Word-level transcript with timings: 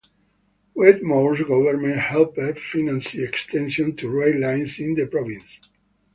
Wetmore's 0.73 1.41
government 1.41 1.97
helped 1.99 2.39
finance 2.59 3.13
extensions 3.13 3.99
to 3.99 4.09
rail 4.09 4.41
lines 4.41 4.79
in 4.79 4.95
the 4.95 5.05
province. 5.05 5.59